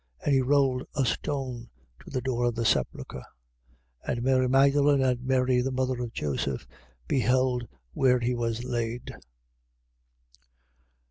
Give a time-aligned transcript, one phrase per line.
[0.25, 1.69] And he rolled a stone
[1.99, 3.21] to the door of the sepulchre.
[4.07, 4.11] 15:47.
[4.13, 6.65] And Mary Magdalen and Mary the mother of Joseph,
[7.07, 9.13] beheld where he was laid.